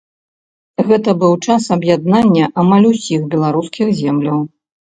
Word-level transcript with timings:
Гэта 0.87 1.13
быў 1.25 1.33
час 1.45 1.67
аб'яднання 1.77 2.45
амаль 2.65 2.91
усіх 2.93 3.29
беларускіх 3.35 3.93
земляў. 4.03 4.39